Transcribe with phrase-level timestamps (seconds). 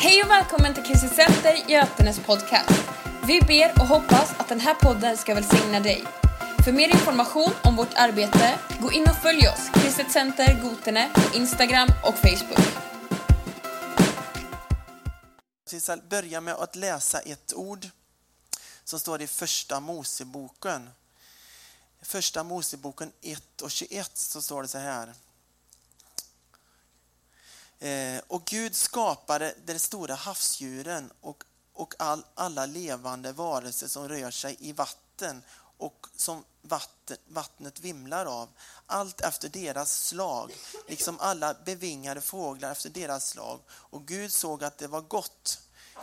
[0.00, 2.70] Hej och välkommen till Kristet Center Götenes podcast.
[3.26, 6.04] Vi ber och hoppas att den här podden ska välsigna dig.
[6.64, 11.36] För mer information om vårt arbete, gå in och följ oss, Kristet Center Gotene, på
[11.36, 12.66] Instagram och Facebook.
[15.72, 17.86] Vi ska börja med att läsa ett ord
[18.84, 20.90] som står i Första Moseboken.
[22.02, 25.14] Första Moseboken 1 och 21 så står det så här.
[27.78, 34.30] Eh, och Gud skapade de stora havsdjuren och, och all, alla levande varelser som rör
[34.30, 35.42] sig i vatten
[35.78, 38.48] och som vatten, vattnet vimlar av,
[38.86, 40.52] allt efter deras slag,
[40.88, 43.60] liksom alla bevingade fåglar efter deras slag.
[43.70, 45.60] Och Gud såg att det var gott.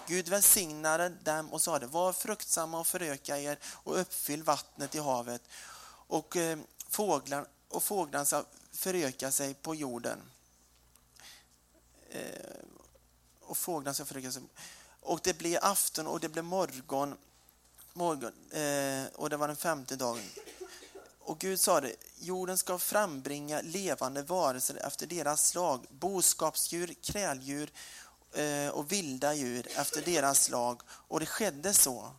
[0.08, 5.42] Gud välsignade dem och sade, var fruktsamma och föröka er och uppfyll vattnet i havet.
[6.08, 10.22] Och, eh, fåglar, och fåglarna ska föröka sig på jorden.
[12.09, 12.22] Eh,
[13.41, 14.41] och fåglarna ska föröka sig.
[15.02, 17.18] Och det blev afton och det blev morgon,
[17.93, 20.30] morgon eh, och det var den femte dagen.
[21.20, 27.71] Och Gud sa det, jorden ska frambringa levande varelser efter deras slag, boskapsdjur, kräldjur
[28.34, 30.82] eh, och vilda djur efter deras slag.
[30.87, 32.12] Och det skedde så.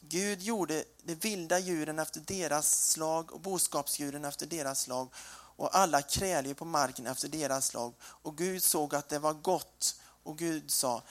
[0.00, 5.08] Gud gjorde de vilda djuren efter deras slag och boskapsdjuren efter deras slag
[5.56, 7.94] och alla kräldjur på marken efter deras slag.
[8.02, 10.00] Och Gud såg att det var gott.
[10.22, 11.02] Och Gud sa,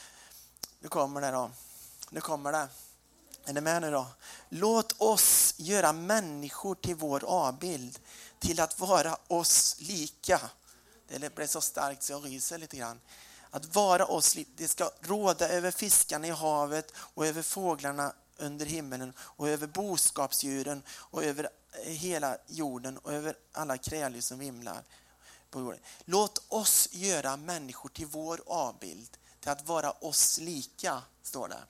[0.79, 1.51] nu kommer det då,
[2.09, 2.67] nu kommer det.
[3.45, 4.07] Är ni med nu då?
[4.49, 7.99] Låt oss göra människor till vår avbild,
[8.39, 10.41] till att vara oss lika.
[11.07, 13.01] Det blev så starkt så jag ryser lite grann.
[13.51, 18.65] Att vara oss lika, det ska råda över fiskarna i havet och över fåglarna under
[18.65, 21.49] himmelen och över boskapsdjuren och över
[21.83, 24.83] hela jorden och över alla kräldjur som vimlar
[25.49, 25.79] på jorden.
[26.05, 31.63] Låt oss göra människor till vår avbild, till att vara oss lika, står det.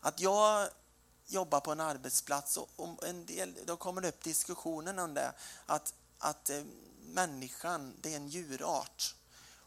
[0.00, 0.68] Att jag
[1.26, 5.32] jobbar på en arbetsplats och en del, då kommer det upp diskussionen om det,
[5.66, 6.62] att, att eh,
[7.00, 9.14] människan det är en djurart.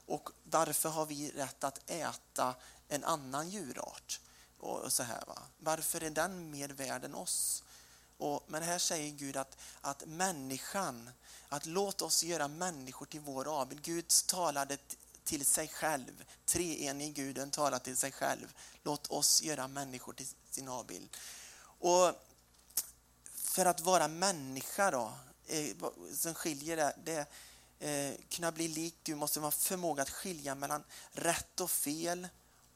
[0.06, 2.56] Och varför har vi rätt att äta
[2.88, 4.20] en annan djurart?
[4.62, 5.42] Och så här, va?
[5.58, 7.64] Varför är den mer värd än oss?
[8.18, 11.10] Och, men här säger Gud att, att människan,
[11.50, 13.82] att låt oss göra människor till vår avbild.
[13.82, 14.78] Gud talade
[15.24, 16.24] till sig själv.
[16.46, 18.54] Treenig Guden talar till sig själv.
[18.84, 21.18] Låt oss göra människor till sin avbild.
[21.80, 22.14] Och
[23.34, 25.14] för att vara människa då,
[25.48, 25.76] eh,
[26.14, 27.26] som skiljer det, det
[27.90, 32.28] eh, kunna bli lik du måste ha förmåga att skilja mellan rätt och fel,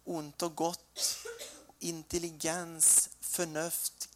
[0.03, 1.17] ont och gott,
[1.85, 4.09] intelligens, förnuft,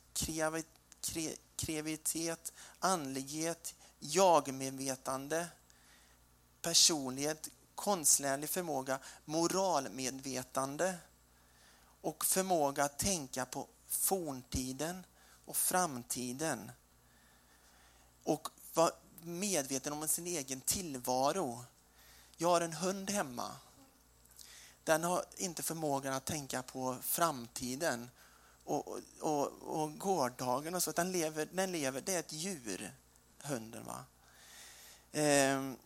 [1.55, 5.47] kreativitet, andlighet, jagmedvetande,
[6.61, 10.95] personlighet, konstnärlig förmåga, moralmedvetande
[12.01, 15.05] och förmåga att tänka på forntiden
[15.45, 16.71] och framtiden.
[18.23, 18.91] Och vara
[19.21, 21.65] medveten om sin egen tillvaro.
[22.37, 23.55] Jag har en hund hemma.
[24.89, 28.09] Den har inte förmågan att tänka på framtiden
[28.63, 30.91] och, och, och gårdagen och så.
[30.91, 32.93] Den lever, den lever, det är ett djur,
[33.43, 33.85] hunden.
[33.85, 34.05] va.
[35.11, 35.77] Ehm,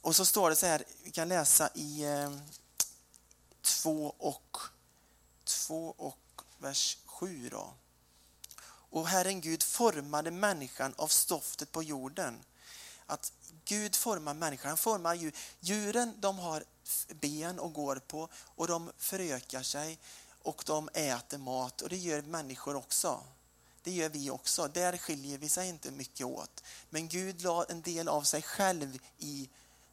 [0.00, 2.32] och så står det så här, vi kan läsa i eh,
[3.62, 4.56] 2 och,
[5.44, 7.74] 2 och vers 7 då.
[8.66, 12.44] Och Herren Gud formade människan av stoftet på jorden.
[13.10, 13.32] Att
[13.64, 15.34] Gud formar människan, han formar djur.
[15.60, 16.64] Djuren de har
[17.20, 19.98] ben och går på och de förökar sig
[20.42, 23.22] och de äter mat och det gör människor också.
[23.82, 24.68] Det gör vi också.
[24.68, 26.64] Där skiljer vi sig inte mycket åt.
[26.90, 29.48] Men Gud la en del av sig själv i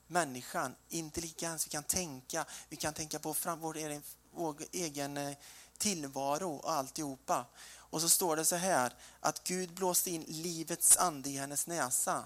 [0.08, 0.76] människan.
[0.90, 5.38] Intelligens, vi kan tänka, vi kan tänka på fram, vår, egen, vår egen eh,
[5.78, 7.46] tillvaro och alltihopa.
[7.90, 12.26] Och så står det så här att Gud blåste in livets ande i hennes näsa.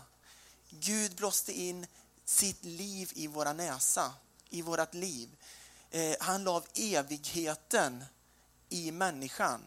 [0.80, 1.88] Gud blåste in
[2.26, 4.14] sitt liv i våra näsa,
[4.50, 5.36] i vårt liv.
[5.92, 8.04] Eh, han la evigheten
[8.70, 9.62] i människan.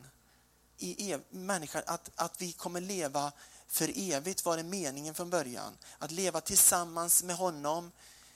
[0.79, 3.33] I ev människan att, att vi kommer leva
[3.69, 5.79] för evigt var det meningen från början.
[5.99, 7.93] Att leva tillsammans med honom,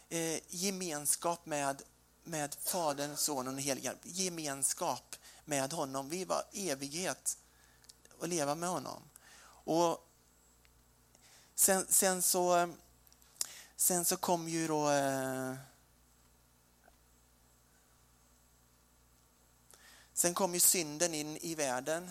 [0.08, 1.82] eh, gemenskap med,
[2.24, 6.08] med Fadern, Sonen och Helige Gemenskap med honom.
[6.08, 7.38] Vi var evighet
[8.20, 9.02] att leva med honom.
[9.64, 10.07] Och
[11.58, 12.74] sen, sen så
[13.76, 15.54] sen så kom ju då eh,
[20.14, 22.10] Sen kom ju synden in i världen.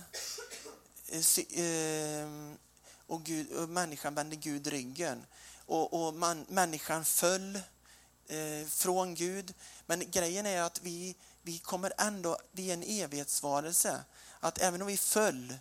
[1.07, 2.27] Eh, eh,
[3.07, 5.25] och, Gud, och människan vände Gud ryggen.
[5.65, 7.55] Och, och man, människan föll
[8.27, 9.53] eh, från Gud.
[9.85, 14.03] Men grejen är att vi, vi kommer ändå, vi är en evighetsvarelse.
[14.39, 15.53] Att även om vi föll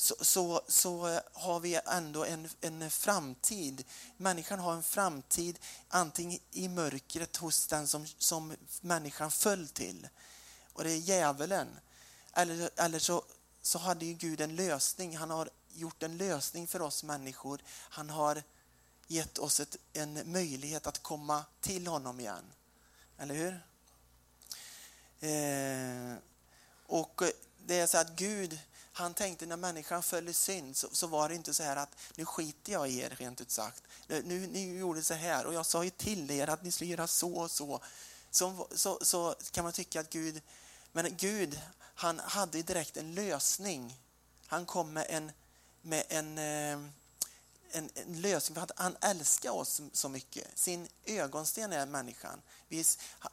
[0.00, 3.84] så, så, så har vi ändå en, en framtid.
[4.16, 5.58] Människan har en framtid
[5.88, 10.08] antingen i mörkret hos den som, som människan föll till.
[10.72, 11.68] Och det är djävulen.
[12.32, 13.24] Eller, eller så,
[13.62, 15.16] så hade ju Gud en lösning.
[15.16, 17.62] Han har gjort en lösning för oss människor.
[17.68, 18.42] Han har
[19.06, 22.52] gett oss ett, en möjlighet att komma till honom igen.
[23.18, 23.62] Eller hur?
[25.30, 26.16] Eh,
[26.86, 27.22] och
[27.66, 28.58] det är så att Gud,
[29.00, 31.96] han tänkte när människan föll i synd så, så, var det inte så här att
[32.16, 33.82] nu skiter jag i er rent ut sagt.
[34.08, 37.06] Nu, ni gjorde så här och jag sa ju till er att ni skulle göra
[37.06, 37.80] så och så.
[38.30, 40.42] Så, så, så kan man tycka att Gud,
[40.92, 41.60] men Gud
[41.94, 43.98] han hade direkt en lösning.
[44.46, 45.32] Han kom med en,
[45.82, 46.88] med en, eh,
[47.70, 50.58] en, en lösning för att han älskar oss så mycket.
[50.58, 52.42] Sin ögonsten är människan.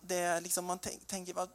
[0.02, 1.48] Det är liksom, man tänker,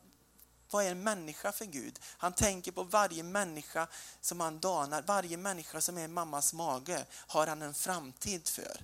[0.73, 1.99] vad, är en människa för Gud?
[2.05, 3.87] Han tänker på varje människa
[4.21, 8.81] som han danar, varje människa som är i mammas mage har han en framtid för.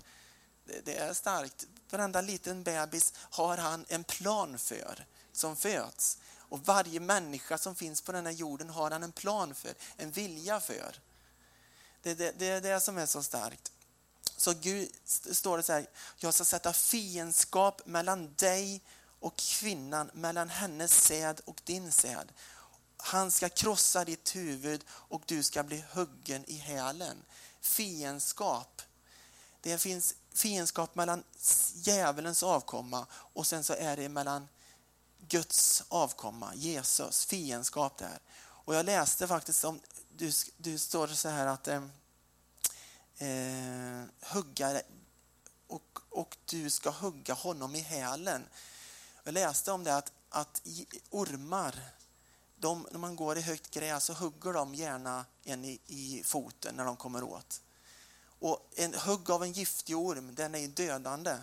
[0.65, 1.67] Det, det är starkt.
[1.91, 6.19] Varenda liten bebis har han en plan för som föds.
[6.49, 10.11] Och varje människa som finns på den här jorden har han en plan för, en
[10.11, 11.01] vilja för.
[12.03, 13.73] Det är det, det, det som är så starkt.
[14.37, 15.87] Så Gud står det så här,
[16.17, 18.83] jag ska sätta fiendskap mellan dig
[19.21, 22.33] och kvinnan, mellan hennes säd och din säd.
[22.97, 27.17] Han ska krossa ditt huvud och du ska bli huggen i hälen.
[27.61, 28.83] Fiendskap.
[29.61, 31.25] Det finns fiendskap mellan
[31.75, 34.49] djävulens avkomma och sen så är det mellan
[35.29, 38.19] Guds avkomma, Jesus, fiendskap där.
[38.41, 39.81] Och jag läste faktiskt om,
[40.17, 41.83] du, du står så här att eh,
[43.19, 44.81] eh hugga
[45.67, 48.45] och, och du ska hugga honom i hälen.
[49.29, 50.63] Jag läste om det att, att
[51.11, 51.81] ormar,
[52.57, 56.75] de, när man går i högt gräs så hugger de gärna en i, i foten
[56.75, 57.61] när de kommer åt.
[58.39, 61.37] Och en hugg av en giftig orm, den är dödande.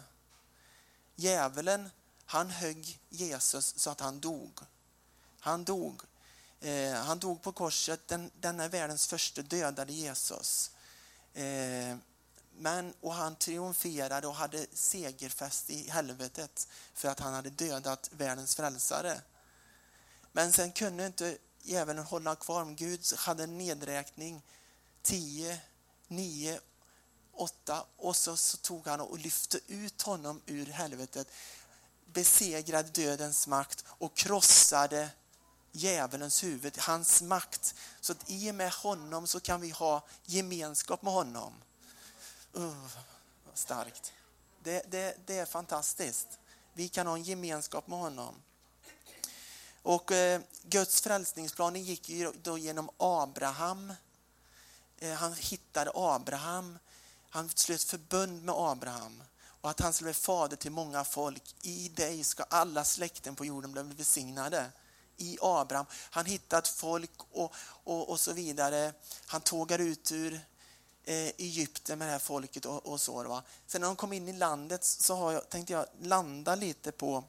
[1.16, 1.90] Djävulen
[2.26, 4.60] han högg Jesus så att han dog.
[5.40, 6.02] Han dog.
[6.62, 8.08] Eh, han dog på korset.
[8.08, 10.72] Den, denna världens första dödade Jesus.
[11.34, 11.98] Eh,
[12.58, 18.56] men, och han triumferade och hade segerfest i helvetet för att han hade dödat världens
[18.56, 19.22] frälsare.
[20.32, 22.66] Men sen kunde inte djävulen hålla kvar.
[22.66, 24.42] Gud hade en nedräkning.
[25.02, 25.60] 10,
[26.08, 26.60] 9,
[27.34, 31.28] 8 och så, så tog han och lyfte ut honom ur helvetet
[32.16, 35.10] besegrade dödens makt och krossade
[35.72, 37.76] djävulens huvud, hans makt.
[38.02, 41.54] Så att i och med honom så kan vi ha gemenskap med honom.
[42.58, 42.88] Uh,
[43.54, 44.14] starkt.
[44.64, 46.40] Det, det, det är fantastiskt.
[46.74, 48.36] Vi kan ha en gemenskap med honom.
[49.82, 53.94] Och eh, Guds frälsningsplan gick ju då genom Abraham.
[55.00, 56.78] Eh, han hittade Abraham.
[57.30, 59.24] Han slöt förbund med Abraham
[59.62, 61.56] och att han skulle bli fader till många folk.
[61.62, 64.72] I dig ska alla släkten på jorden bli välsignade.
[65.18, 65.86] I Abraham.
[65.92, 67.54] Han hittat folk och,
[67.84, 68.94] och, och så vidare.
[69.26, 70.40] Han tågar ut ur
[71.06, 73.24] eh, Egypten med det här folket och, och så.
[73.24, 73.44] Va?
[73.68, 77.24] Sen när de kom in i landet så har jag, tänkte jag landa lite på,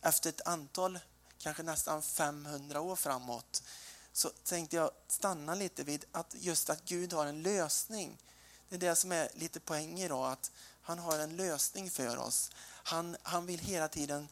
[0.00, 0.98] efter ett antal,
[1.38, 3.62] kanske nästan 500 år framåt,
[4.12, 8.18] så tänkte jag stanna lite vid att just att Gud har en lösning.
[8.68, 10.50] Det är det som är lite poäng idag, att
[10.82, 12.50] han har en lösning för oss.
[12.82, 14.28] Han, han vill hela tiden,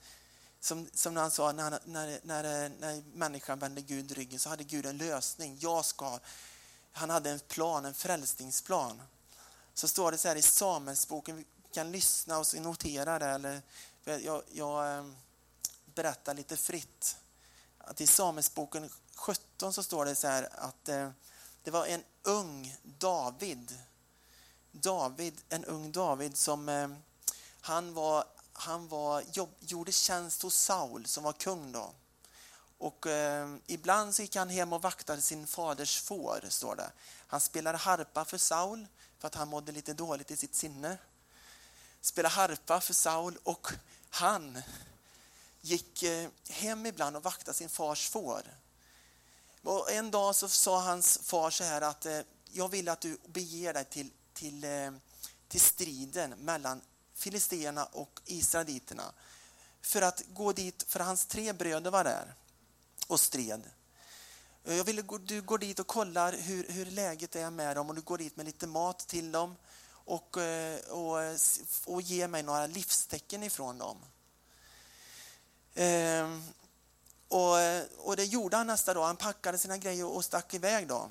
[0.60, 4.86] som, som han sa, när, när, när, när människan vände Gud ryggen så hade Gud
[4.86, 5.56] en lösning.
[5.60, 6.18] Jag ska,
[6.98, 9.02] han hade en plan, en frälsningsplan.
[9.74, 13.26] Så står det så här i Samuelsboken, vi kan lyssna och notera det.
[13.26, 13.62] Eller,
[14.04, 15.04] jag, jag eh,
[15.94, 17.16] berättar lite fritt.
[17.78, 21.10] Att I Samuelsboken 17 så står det så här att eh,
[21.62, 23.78] det var en ung David
[24.72, 26.88] David, en ung David som eh,
[27.60, 31.92] han var, han var, jobb, gjorde tjänst hos Saul som var kung då.
[32.78, 36.92] Och eh, ibland så gick han hem och vaktade sin faders får, står det.
[37.26, 38.86] Han spelade harpa för Saul
[39.18, 40.98] för att han mådde lite dåligt i sitt sinne.
[42.00, 43.68] Spelade harpa för Saul och
[44.10, 44.62] han
[45.60, 48.42] gick eh, hem ibland och vaktade sin fars får.
[49.62, 52.20] Och en dag så sa hans far så här att eh,
[52.52, 54.90] jag vill att du beger dig till till, eh,
[55.48, 56.80] till striden mellan
[57.14, 59.12] filisterna och israeliterna.
[59.80, 62.34] För att gå dit, för hans tre bröder var där
[63.08, 63.70] och stred.
[64.64, 67.94] Jag vill att du går dit och kollar hur, hur läget är med dem och
[67.94, 69.56] du går dit med lite mat till dem
[69.90, 71.36] och, eh, och, eh,
[71.84, 73.96] och ger mig några livstecken ifrån dem.
[75.74, 76.42] Ehm,
[77.28, 79.06] och, eh, och det gjorde han nästa dag.
[79.06, 80.88] Han packade sina grejer och stack iväg.
[80.88, 81.10] Då.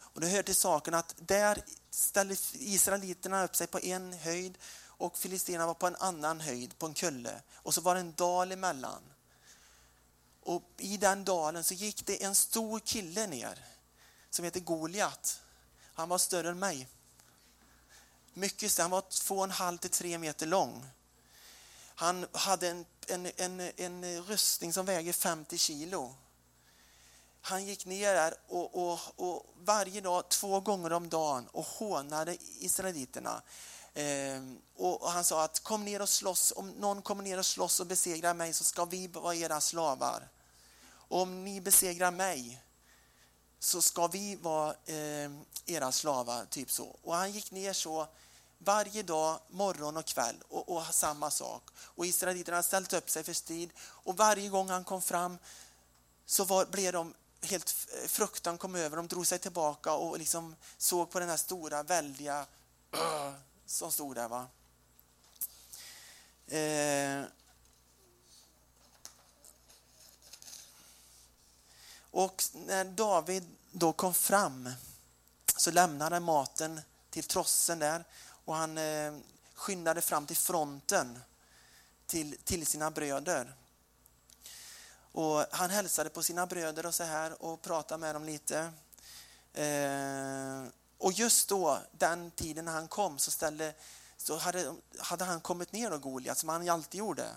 [0.00, 4.58] Och det hör till saken att där ställde israeliterna upp sig på en höjd
[4.98, 7.42] och filisterna var på en annan höjd, på en kulle.
[7.54, 9.02] Och så var det en dal emellan.
[10.46, 13.64] Och i den dalen så gick det en stor kille ner
[14.30, 15.40] som heter Goliat.
[15.94, 16.88] Han var större än mig.
[18.34, 18.84] Mycket större.
[18.84, 20.86] Han var två och en halv till tre meter lång.
[21.94, 26.14] Han hade en, en, en, en rustning som väger 50 kilo.
[27.40, 32.36] Han gick ner där och, och, och varje dag, två gånger om dagen och hånade
[32.58, 33.42] israeliterna.
[33.94, 34.42] Eh,
[34.76, 37.86] och han sa att kom ner och slåss, om någon kommer ner och slåss och
[37.86, 40.28] besegrar mig så ska vi vara era slavar.
[41.08, 42.62] Om ni besegrar mig
[43.58, 45.30] så ska vi vara eh,
[45.66, 46.96] era slavar, typ så.
[47.02, 48.06] Och han gick ner så
[48.58, 51.62] varje dag, morgon och kväll och, och samma sak.
[51.78, 55.38] Och israeliterna hade ställt upp sig för strid och varje gång han kom fram
[56.26, 60.56] så var, blev de helt eh, fruktan kom över De drog sig tillbaka och liksom
[60.78, 62.46] såg på den här stora, väldiga
[63.66, 64.28] som stod där.
[64.28, 64.46] Va?
[66.46, 67.24] Eh,
[72.16, 74.70] och när David då kom fram
[75.56, 76.80] så lämnade han maten
[77.10, 78.04] till trossen där
[78.44, 79.14] och han eh,
[79.54, 81.18] skyndade fram till fronten
[82.06, 83.54] till, till sina bröder.
[85.12, 88.72] Och han hälsade på sina bröder och så här och pratade med dem lite.
[89.52, 90.64] Eh,
[90.98, 93.74] och just då, den tiden när han kom, så, ställde,
[94.16, 97.28] så hade, hade han kommit ner och Goliat, som han alltid gjorde.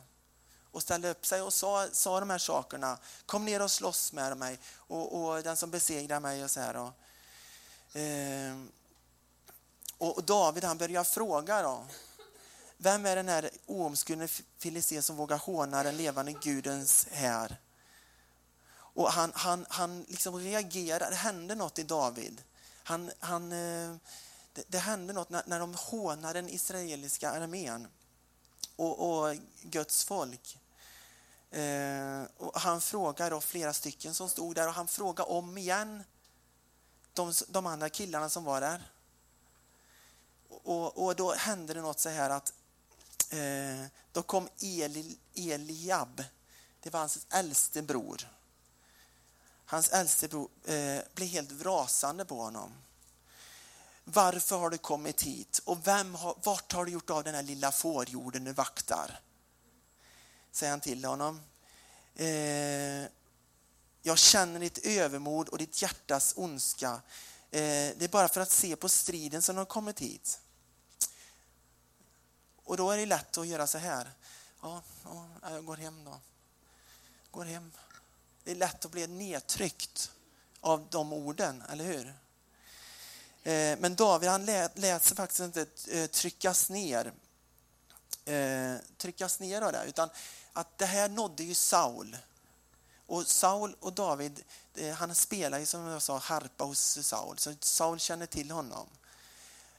[0.72, 2.98] Och ställde upp sig och sa, sa de här sakerna.
[3.26, 6.92] Kom ner och slåss med mig och, och den som besegrar mig och så här.
[7.94, 8.72] Ehm,
[9.98, 11.86] och, eh, och David han börjar fråga då.
[12.78, 17.58] Vem är den här oomskurne filisté som vågar håna den levande gudens här?
[18.72, 22.44] Och han, han, han liksom reagerar, det hände något i David.
[22.84, 23.96] Han, han, eh,
[24.54, 27.88] det, det hände något när, när de hånar den israeliska armén
[28.76, 30.59] och, och Guds folk.
[31.51, 36.03] Eh, och han frågar då flera stycken som stod där och han frågar om igen
[37.13, 38.91] de, de andra killarna som var där.
[40.50, 42.53] Och, och då hände det något så här att
[43.29, 46.24] eh, då kom Eli, Eliab,
[46.79, 48.29] det var hans äldste bror.
[49.65, 52.74] Hans äldste bror eh, blev helt rasande på honom.
[54.03, 55.62] Varför har du kommit hit?
[55.65, 59.20] Och vem har, vart har du gjort av den här lilla fårjorden du vaktar?
[60.51, 61.41] Säger han till honom.
[62.15, 63.08] Eh,
[64.01, 67.01] jag känner ditt övermod och ditt hjärtas ondska.
[67.51, 67.62] Eh,
[67.98, 70.39] det är bara för att se på striden som du har kommit hit.
[72.63, 74.12] Och då är det lätt att göra så här.
[74.62, 76.20] Ja, ja jag går hem då.
[77.32, 77.72] Går hem.
[78.44, 80.12] Det är lätt att bli nedtryckt
[80.62, 82.08] av de orden, eller hur?
[83.44, 87.13] Eh, men David han lät sig faktiskt inte eh, tryckas ner.
[88.29, 90.09] Eh, tryckas ner av det, utan
[90.53, 92.17] att det här nådde ju Saul.
[93.05, 94.43] Och Saul och David,
[94.75, 98.88] eh, han spelar ju som jag sa harpa hos Saul, så Saul känner till honom.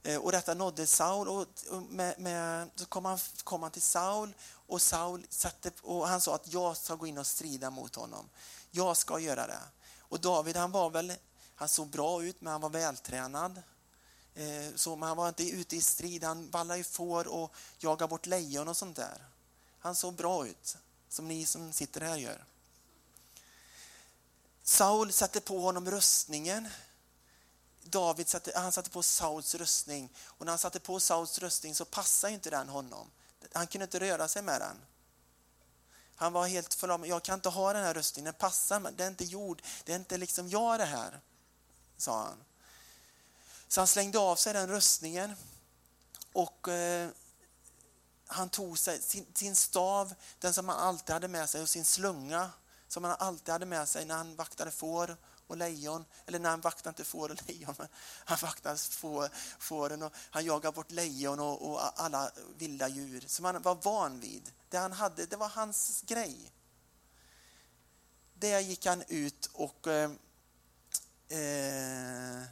[0.02, 1.46] Eh, och detta nådde Saul och
[1.88, 4.34] med, med, så kom han, kom han till Saul
[4.66, 8.28] och Saul satte, och han sa att jag ska gå in och strida mot honom.
[8.70, 9.60] Jag ska göra det.
[9.98, 11.12] Och David han var väl,
[11.54, 13.62] han såg bra ut men han var vältränad.
[14.34, 18.26] Eh, så man var inte ute i strid, han vallade i får och jagade bort
[18.26, 19.26] lejon och sånt där.
[19.78, 20.76] Han såg bra ut,
[21.08, 22.44] som ni som sitter här gör.
[24.62, 26.68] Saul satte på honom rustningen.
[27.82, 31.84] David satte, han satte på Sauls rustning och när han satte på Sauls rustning så
[31.84, 33.10] passade inte den honom.
[33.52, 34.76] Han kunde inte röra sig med den.
[36.16, 37.08] Han var helt förlamad.
[37.08, 38.24] Jag kan inte ha den här röstningen.
[38.24, 38.92] den passar mig.
[38.96, 39.62] Det är inte gjord.
[39.84, 41.20] Det är inte liksom jag det här,
[41.96, 42.44] sa han.
[43.72, 45.34] Så han slängde av sig den röstningen
[46.32, 47.10] och eh,
[48.26, 51.84] han tog sig sin, sin, stav, den som han alltid hade med sig, och sin
[51.84, 52.50] slunga
[52.88, 56.04] som han alltid hade med sig när han vaktade får och lejon.
[56.26, 57.88] Eller när han vaktade inte får och lejon, men
[58.24, 63.44] han vaktade får, fåren och han jagade bort lejon och, och alla vilda djur som
[63.44, 64.52] han var van vid.
[64.68, 66.52] Det han hade, det var hans grej.
[68.34, 70.10] Där gick han ut och eh,
[71.28, 72.42] eh,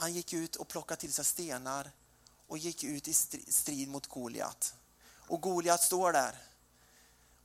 [0.00, 1.90] han gick ut och plockade till sig stenar
[2.46, 3.14] och gick ut i
[3.52, 4.74] strid mot Goliat.
[5.28, 6.42] Och Goliat står där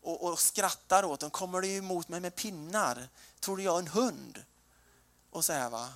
[0.01, 1.29] och, och skrattar åt dem.
[1.29, 3.09] Kommer du emot mig med pinnar?
[3.39, 4.43] Tror du jag är en hund?
[5.29, 5.93] Och så här va.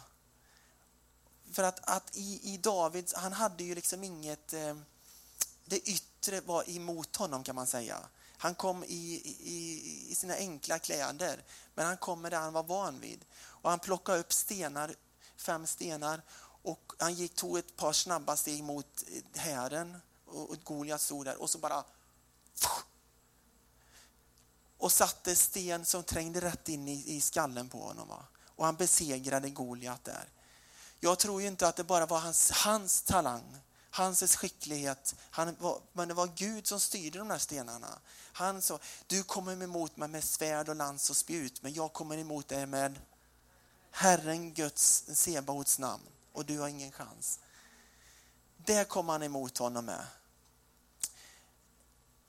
[1.51, 4.77] För att, att i, i David, han hade ju liksom inget, eh,
[5.65, 7.97] det yttre var emot honom kan man säga.
[8.37, 11.43] Han kom i, i, i sina enkla kläder,
[11.75, 13.25] men han kom med det han var van vid.
[13.35, 14.95] Och han plockade upp stenar,
[15.37, 16.21] fem stenar
[16.63, 21.25] och han gick, tog ett par snabba steg mot eh, hären och, och Goliat stod
[21.25, 21.83] där och så bara
[24.77, 28.07] och satte sten som trängde rätt in i, i skallen på honom.
[28.07, 28.25] Va?
[28.45, 30.29] Och han besegrade Goliat där.
[30.99, 33.57] Jag tror ju inte att det bara var hans, hans talang,
[33.89, 37.99] hans skicklighet, han var, men det var Gud som styrde de där stenarna.
[38.31, 42.17] Han sa, du kommer emot mig med svärd och lans och spjut, men jag kommer
[42.17, 42.99] emot dig med
[43.91, 46.03] Herren Guds Sebaots namn
[46.39, 47.39] och du har ingen chans.
[48.57, 50.05] Det kom han emot honom med.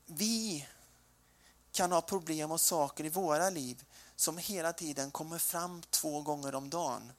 [0.07, 0.67] Vi
[1.73, 3.85] kan ha problem och saker i våra liv
[4.17, 7.13] som hela tiden kommer fram två gånger om dagen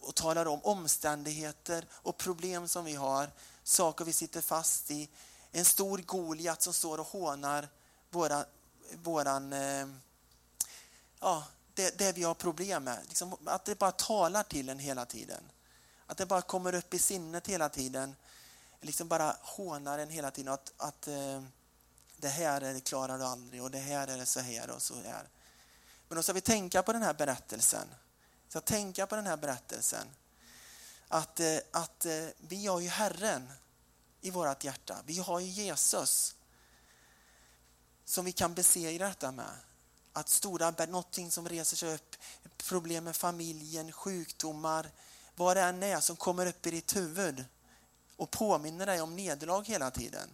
[0.00, 3.30] och talar om omständigheter och problem som vi har,
[3.62, 5.08] saker vi sitter fast i.
[5.52, 7.68] En stor Goliat som står och hånar
[8.10, 8.44] våra,
[9.02, 9.86] våran, eh,
[11.20, 12.98] ja, det, det, vi har problem med.
[13.08, 15.42] Liksom, att det bara talar till en hela tiden.
[16.10, 18.16] Att det bara kommer upp i sinnet hela tiden.
[18.80, 20.52] Liksom bara hånar en hela tiden.
[20.52, 21.42] Att, att eh,
[22.16, 24.82] det här är det klarar du aldrig och det här är det så här och
[24.82, 25.28] så här.
[26.08, 27.88] Men då ska vi tänka på den här berättelsen.
[28.48, 30.06] Så tänka på den här berättelsen.
[31.08, 33.52] Att, eh, att eh, vi har ju Herren
[34.20, 34.96] i vårt hjärta.
[35.04, 36.34] Vi har ju Jesus
[38.04, 39.52] som vi kan besegra detta med.
[40.12, 42.16] Att stora någonting som reser sig upp,
[42.56, 44.90] problem med familjen, sjukdomar,
[45.44, 47.44] vad det än är som kommer upp i ditt huvud
[48.16, 50.28] och påminner dig om nederlag hela tiden.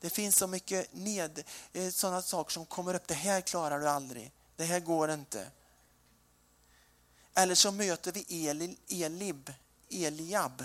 [0.00, 3.06] Det finns så mycket ned, eh, sådana saker som kommer upp.
[3.06, 4.32] Det här klarar du aldrig.
[4.56, 5.50] Det här går inte.
[7.34, 9.52] Eller så möter vi Eli, Elib,
[9.90, 10.64] Eliab.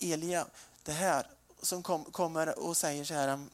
[0.00, 0.48] Eliab,
[0.82, 1.26] det här
[1.62, 3.46] som kom, kommer och säger så här.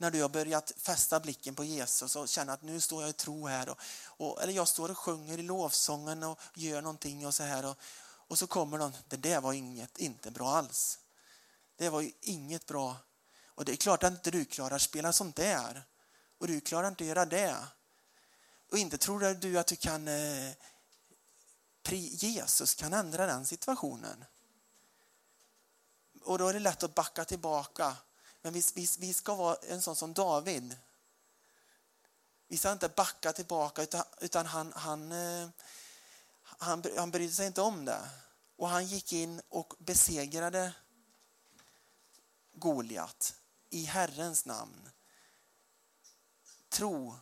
[0.00, 3.12] När du har börjat fästa blicken på Jesus och känner att nu står jag i
[3.12, 3.68] tro här.
[3.68, 7.64] Och, och, eller jag står och sjunger i lovsången och gör någonting och så här.
[7.64, 10.98] Och, och så kommer någon, det där var inget, inte bra alls.
[11.76, 12.96] Det var ju inget bra.
[13.44, 15.82] Och det är klart att inte du klarar att spela sånt där.
[16.38, 17.56] Och du klarar inte att göra det.
[18.70, 20.52] Och inte tror du att du kan eh,
[21.92, 24.24] Jesus kan ändra den situationen.
[26.22, 27.96] Och då är det lätt att backa tillbaka.
[28.42, 30.76] Men vi, vi, vi ska vara en sån som David.
[32.48, 35.48] Vi ska inte backa tillbaka utan, utan han, han, eh,
[36.42, 38.10] han, han brydde sig inte om det.
[38.56, 40.72] Och han gick in och besegrade
[42.52, 43.34] Goliat
[43.70, 44.90] i Herrens namn.
[46.68, 47.16] Tro.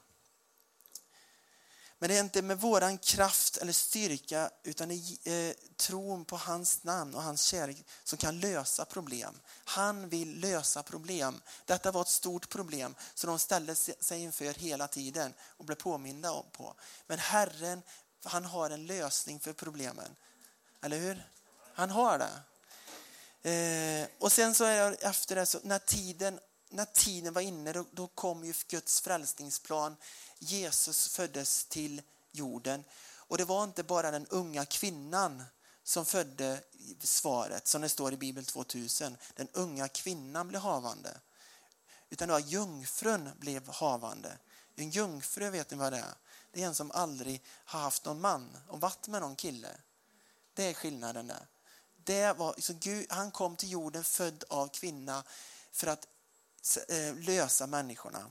[1.99, 6.85] Men det är inte med våran kraft eller styrka utan i eh, tron på hans
[6.85, 9.41] namn och hans kärlek som kan lösa problem.
[9.65, 11.41] Han vill lösa problem.
[11.65, 16.33] Detta var ett stort problem som de ställde sig inför hela tiden och blev påminda
[16.33, 16.75] om på.
[17.07, 17.83] Men Herren
[18.25, 20.17] han har en lösning för problemen.
[20.83, 21.29] Eller hur?
[21.75, 22.41] Han har det.
[23.51, 27.85] Eh, och sen så är efter det, så, när, tiden, när tiden var inne, då,
[27.93, 29.97] då kom ju Guds frälsningsplan.
[30.39, 32.85] Jesus föddes till jorden.
[33.17, 35.45] Och det var inte bara den unga kvinnan
[35.83, 36.61] som födde
[37.01, 39.17] svaret, som det står i Bibel 2000.
[39.35, 41.21] Den unga kvinnan blev havande.
[42.11, 44.39] Utan det var jungfrun blev havande.
[44.77, 46.15] En jungfru, vet ni vad det är?
[46.53, 49.69] Det är en som aldrig har haft någon man och varit med någon kille.
[50.55, 51.47] Det är skillnaden där.
[51.97, 55.25] Det var, så Gud, han kom till jorden född av kvinna
[55.73, 56.09] för att
[56.89, 58.31] eh, lösa människorna.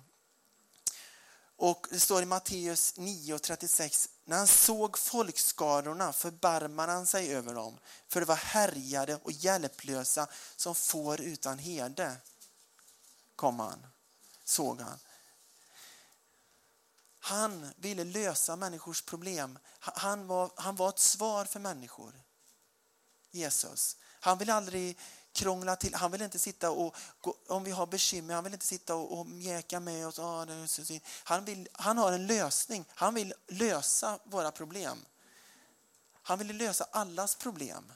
[1.57, 7.79] Och Det står i Matteus 9.36 när han såg folkskarorna förbarmade han sig över dem
[8.07, 12.15] för det var härjade och hjälplösa som får utan herde.
[13.35, 13.87] Kom han,
[14.43, 14.99] såg han.
[17.19, 19.59] Han ville lösa människors problem.
[19.79, 22.13] Han var, han var ett svar för människor.
[23.31, 23.97] Jesus.
[24.19, 24.99] Han vill aldrig
[25.37, 25.95] krångla till.
[25.95, 26.95] Han vill inte sitta och,
[27.47, 30.19] om vi har bekymmer, han vill inte sitta och, och mjäka med oss.
[30.19, 30.45] Ah,
[31.23, 32.85] han, vill, han har en lösning.
[32.89, 35.05] Han vill lösa våra problem.
[36.23, 37.93] Han vill lösa allas problem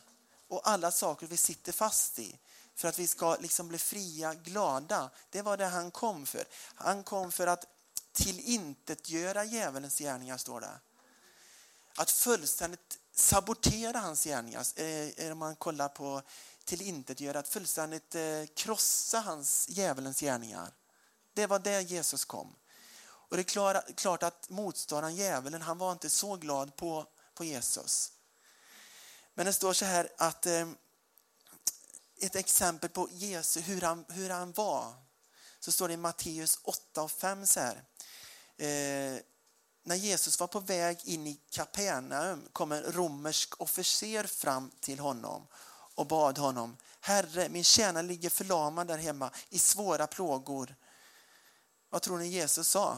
[0.47, 2.39] och alla saker vi sitter fast i
[2.75, 5.09] för att vi ska liksom bli fria, glada.
[5.29, 6.43] Det var det han kom för.
[6.75, 7.65] Han kom för att
[8.11, 10.79] tillintetgöra djävulens gärningar, står det.
[11.95, 16.21] Att fullständigt sabotera hans gärningar, eh, eh om man kollar på
[16.65, 20.73] tillintetgöra, att fullständigt eh, krossa hans djävulens gärningar.
[21.33, 22.55] Det var det Jesus kom.
[23.03, 28.11] Och det är klart att motståndaren, djävulen, han var inte så glad på, på Jesus.
[29.33, 30.69] Men det står så här att eh,
[32.17, 34.93] ett exempel på Jesus, hur han, hur han var.
[35.59, 37.83] Så står det i Matteus 8 och 5 så här.
[38.57, 39.21] Eh,
[39.83, 45.47] när Jesus var på väg in i Kapernaum kom en romersk officer fram till honom
[45.95, 50.75] och bad honom Herre, min tjänare ligger förlamad där hemma i svåra plågor.
[51.89, 52.97] Vad tror ni Jesus sa?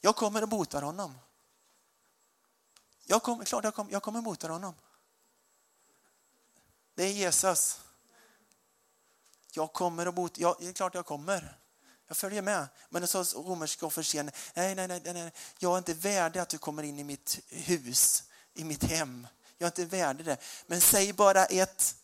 [0.00, 1.18] Jag kommer och botar honom.
[3.04, 4.74] Jag kommer, klart jag kommer, jag kommer bota honom.
[6.94, 7.80] Det är Jesus.
[9.52, 11.58] Jag kommer och botar, ja, det är klart jag kommer.
[12.06, 12.68] Jag följer med.
[12.88, 16.82] Men så romerska officeren, nej, nej, nej, nej, jag är inte värdig att du kommer
[16.82, 19.26] in i mitt hus, i mitt hem.
[19.58, 20.36] Jag är inte värdig det.
[20.66, 21.94] Men säg bara ett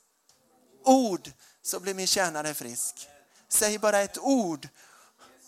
[0.85, 1.31] ord
[1.63, 3.09] så blir min tjänare frisk.
[3.49, 4.69] Säg bara ett ord.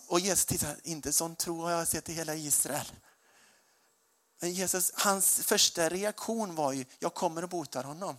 [0.09, 2.93] Och Jesus tittar, inte sån tro har jag sett i hela Israel.
[4.41, 8.17] Men Jesus, hans första reaktion var ju, jag kommer och botar honom.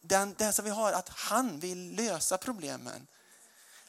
[0.00, 3.06] Den, det som vi har, att han vill lösa problemen.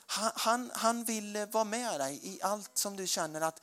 [0.06, 3.62] Han, han, han vill vara med dig i allt som du känner att,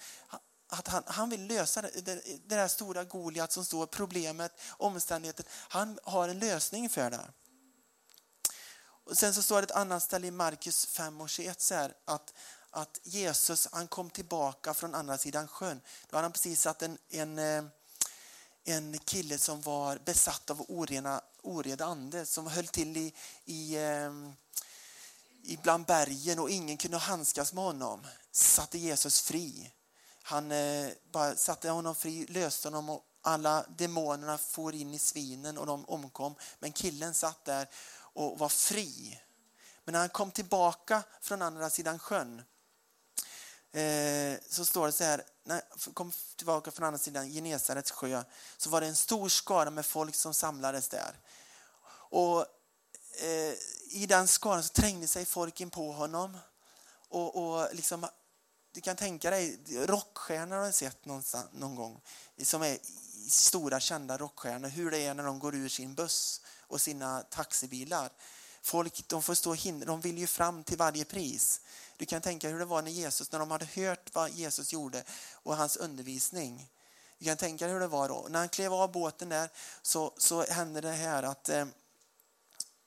[0.72, 5.46] att han, han vill lösa det, det, det där stora Goliat som står, problemet, omständigheten.
[5.50, 7.28] Han har en lösning för det.
[9.04, 11.94] Och sen så står det ett annat ställe i Markus 5 och 21 så här,
[12.04, 12.34] att,
[12.70, 15.80] att Jesus han kom tillbaka från andra sidan sjön.
[16.10, 17.64] Då hade han precis satt en, en, eh,
[18.64, 24.12] en kille som var besatt av orena, ored ande som höll till i, i eh,
[25.42, 28.06] i ibland bergen och ingen kunde handskas med honom.
[28.32, 29.70] Satte Jesus fri.
[30.22, 35.58] Han eh, bara satte honom fri, löste honom och alla demonerna for in i svinen
[35.58, 36.34] och de omkom.
[36.58, 39.20] Men killen satt där och var fri.
[39.84, 42.42] Men när han kom tillbaka från andra sidan sjön
[43.72, 48.24] eh, så står det så här, när han kom tillbaka från andra sidan Genesarets sjö
[48.56, 51.18] så var det en stor skara med folk som samlades där.
[52.12, 52.46] Och
[53.20, 53.54] eh,
[53.90, 56.38] i den skaran så trängde sig folk in på honom.
[57.08, 58.06] Och, och liksom,
[58.72, 61.04] du kan tänka dig, rockstjärnor har du sett
[61.52, 62.00] någon gång,
[62.42, 62.78] som är
[63.28, 68.10] stora kända rockstjärnor, hur det är när de går ur sin buss och sina taxibilar.
[68.62, 71.60] Folk de får stå hinder, de vill ju fram till varje pris.
[71.96, 75.04] Du kan tänka hur det var när Jesus, när de hade hört vad Jesus gjorde
[75.32, 76.68] och hans undervisning.
[77.18, 78.26] Du kan tänka hur det var då.
[78.30, 79.50] När han klev av båten där
[79.82, 81.66] så, så hände det här att eh,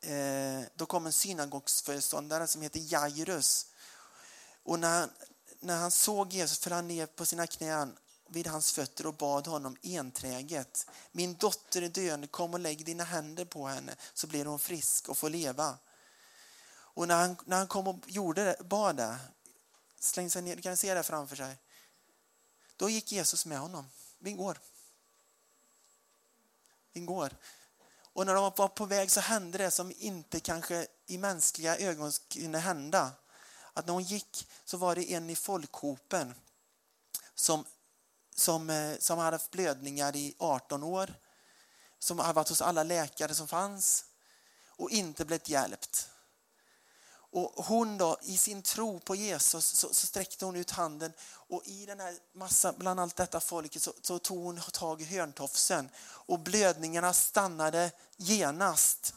[0.02, 3.68] eh då kom en synagogsföreståndare som heter Jairus.
[4.64, 5.10] Och när han,
[5.60, 9.48] när han såg Jesus föll han ner på sina knän vid hans fötter och bad
[9.48, 10.88] honom enträget.
[11.12, 15.10] Min dotter är döende, kom och lägg dina händer på henne så blir hon frisk
[15.10, 15.78] och får leva.
[16.96, 19.18] Och när han, när han kom och gjorde det, bad det,
[20.00, 21.58] slängde sig ner, kan se det framför sig.
[22.76, 23.86] Då gick Jesus med honom.
[24.20, 24.60] Vi går.
[26.94, 27.36] Vi går.
[28.14, 32.12] Och när de var på väg så hände det som inte kanske i mänskliga ögon
[32.30, 33.12] kunde hända.
[33.76, 36.34] Att när hon gick så var det en i folkhopen
[37.36, 37.66] som
[38.36, 41.14] som, eh, som hade haft blödningar i 18 år,
[42.00, 44.06] som hade varit hos alla läkare som fanns
[44.68, 46.10] och inte blivit hjälpt.
[47.36, 51.62] Och hon då, i sin tro på Jesus så, så, sträckte hon ut handen och
[51.66, 55.90] i den här massa, bland allt detta folket så, så tog hon tag i hörntofsen
[56.00, 59.14] och blödningarna stannade genast.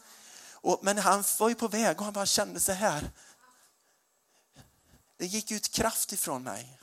[0.51, 3.11] Och, men han var ju på väg och han bara kände så här.
[5.19, 6.79] Det gick ut kraft ifrån mig.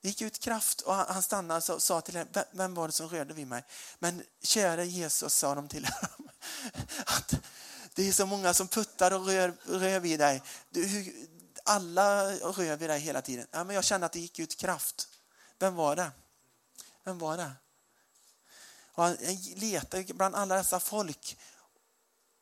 [0.00, 3.08] Det gick ut kraft och han stannade och sa till henne, vem var det som
[3.08, 3.64] rörde vid mig?
[3.98, 6.30] Men kära Jesus, sa de till honom,
[7.06, 7.34] att
[7.94, 10.42] det är så många som puttar och rör, rör vid dig.
[10.70, 11.12] Du,
[11.64, 13.46] alla rör vid dig hela tiden.
[13.50, 15.08] Ja, men jag kände att det gick ut kraft.
[15.58, 16.10] Vem var det?
[17.04, 17.52] Vem var det?
[18.92, 19.16] Och han
[19.54, 21.38] letade bland alla dessa folk.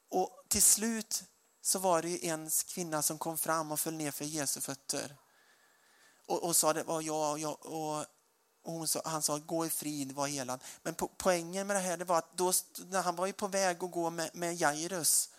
[0.08, 1.24] Och till slut
[1.66, 5.16] så var det en kvinna som kom fram och föll ner för Jesu fötter
[6.26, 8.04] och, och sa det var jag, jag och,
[8.62, 10.64] hon sa, han sa gå i frid, var helad.
[10.82, 12.52] Men po poängen med det här det var att då,
[12.90, 15.30] när han var ju på väg att gå med, med Jairus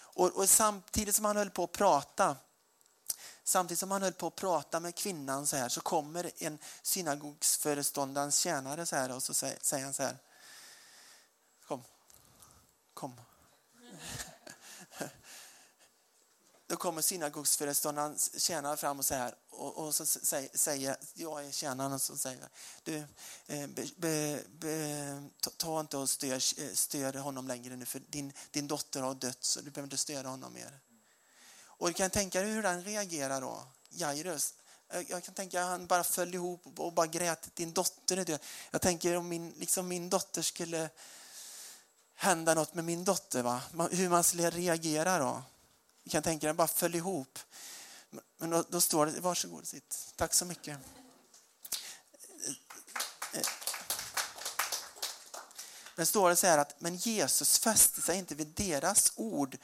[0.00, 2.36] och, och, samtidigt som han höll på att prata
[3.44, 8.38] Samtidigt som han höll på att prata med kvinnan så här så kommer en synagogsföreståndarens
[8.38, 10.18] tjänare så här och så säger, säger han så här.
[11.66, 11.84] Kom,
[12.94, 13.20] kom.
[16.68, 22.02] Då kommer synagogsföreståndaren, tjänare fram och säger och, och så säger, jag är tjänaren och
[22.02, 22.48] så säger
[22.82, 22.96] du
[23.46, 25.22] eh, be, be, be,
[25.56, 26.38] ta inte och stör,
[26.74, 30.28] stör honom längre nu för din, din dotter har dött så du behöver inte störa
[30.28, 30.80] honom mer.
[31.66, 34.54] Och du kan tänka dig hur han reagerar då, Jairus.
[35.08, 37.50] Jag kan tänka att han bara föll ihop och bara grät.
[37.54, 38.40] Din dotter är död.
[38.70, 40.90] Jag tänker om min, liksom min dotter skulle
[42.14, 43.42] hända något med min dotter.
[43.42, 43.60] Va?
[43.90, 45.42] Hur man skulle reagera då.
[46.06, 47.38] Jag kan tänka mig bara föll ihop.
[48.36, 50.12] Men då, då står det, varsågod sitt.
[50.16, 50.78] Tack så mycket.
[55.96, 59.54] Men står det så här att men Jesus fäste sig inte vid deras ord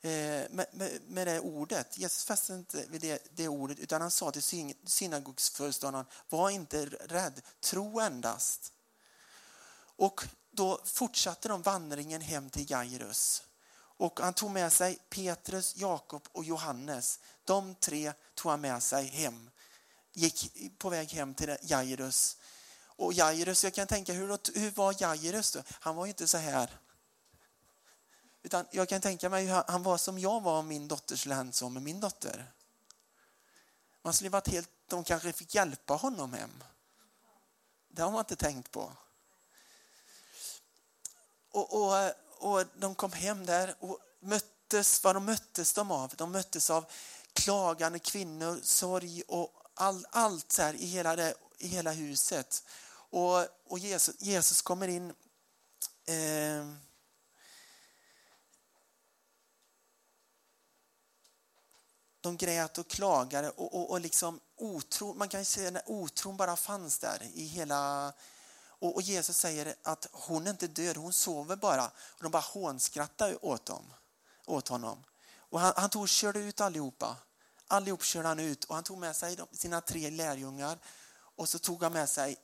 [0.00, 0.10] eh,
[0.50, 1.98] med, med, med, det ordet.
[1.98, 6.86] Jesus fäste sig inte vid det, det, ordet utan han sa till synagogsföreståndaren var inte
[6.86, 8.72] rädd, tro endast.
[9.96, 13.42] Och då fortsatte de vandringen hem till Jairus.
[14.02, 17.20] Och han tog med sig Petrus, Jakob och Johannes.
[17.44, 19.50] De tre tog han med sig hem.
[20.12, 22.36] Gick på väg hem till Jairus.
[22.84, 25.62] Och Jairus, jag kan tänka, hur, hur var Jairus då?
[25.68, 26.78] Han var ju inte så här.
[28.42, 31.34] Utan jag kan tänka mig hur han var som jag var om min dotter skulle
[31.34, 32.52] hänt så med min dotter.
[34.02, 36.64] Man skulle varit helt, de kanske fick hjälpa honom hem.
[37.88, 38.92] Det har man inte tänkt på.
[41.50, 42.12] Och, och, eh,
[42.42, 46.12] och de kom hem där och möttes, vad de möttes de av?
[46.16, 46.84] De möttes av
[47.32, 52.64] klagande kvinnor, sorg och all, allt så här i hela, det, i hela huset.
[52.92, 55.14] Och, och Jesus, Jesus kommer in
[56.06, 56.66] eh,
[62.20, 66.56] De grät och klagade och, och, och liksom otro, man kan säga att otron bara
[66.56, 68.12] fanns där i hela
[68.82, 71.86] och, och, Jesus säger att hon är inte död, hon sover bara.
[71.86, 73.92] Och de bara hånskrattar åt, dem,
[74.46, 75.04] åt honom.
[75.36, 77.16] Och han, han tog och körde ut allihopa.
[77.66, 80.78] Allihop körde han ut och han tog med sig sina tre lärjungar
[81.36, 82.36] och så tog han med sig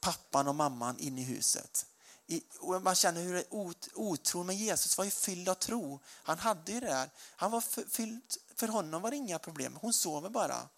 [0.00, 1.86] pappan och mamman in i huset.
[2.26, 6.00] I, och man känner hur ot, otro, men Jesus var ju fylld av tro.
[6.06, 7.10] Han hade ju det där.
[7.36, 8.22] Han var fylld,
[8.54, 9.78] för honom var det inga problem.
[9.80, 10.68] Hon sover bara.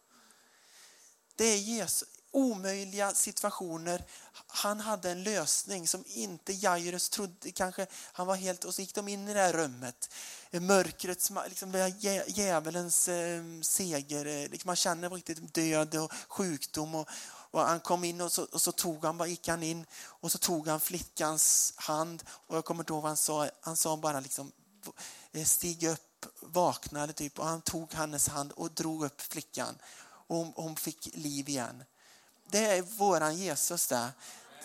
[1.37, 4.05] Det är Jesus, omöjliga situationer.
[4.47, 7.53] Han hade en lösning som inte Jairus trodde.
[7.53, 10.11] Kanske han var helt, och så gick de in i det här rummet.
[10.51, 11.93] Mörkrets, liksom
[12.27, 14.27] djävulens eh, seger.
[14.27, 16.95] Eh, liksom man känner riktigt död och sjukdom.
[16.95, 17.09] Och,
[17.51, 20.33] och han kom in och så, och så tog han, bara gick han in och
[20.33, 22.23] så tog han flickans hand.
[22.29, 23.49] Och jag kommer inte ihåg vad han sa.
[23.61, 24.53] Han sa bara liksom
[25.33, 27.39] eh, stig upp, vakna typ.
[27.39, 29.79] Och han tog hennes hand och drog upp flickan.
[30.31, 31.85] Och hon, hon fick liv igen.
[32.51, 34.13] Det är våran Jesus det.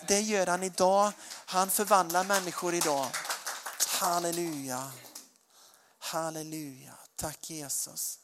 [0.08, 1.12] Det gör han idag.
[1.46, 3.08] Han förvandlar människor idag.
[3.86, 4.92] Halleluja.
[5.98, 6.94] Halleluja.
[7.16, 8.18] Tack Jesus.